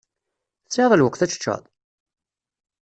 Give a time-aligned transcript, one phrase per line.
[0.65, 1.63] Tesɛiḍ lweqt ad teččeḍ?